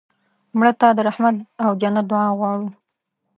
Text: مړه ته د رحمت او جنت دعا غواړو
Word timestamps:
مړه 0.57 0.71
ته 0.79 0.87
د 0.93 0.99
رحمت 1.07 1.35
او 1.63 1.71
جنت 1.81 2.05
دعا 2.11 2.27
غواړو 2.37 2.67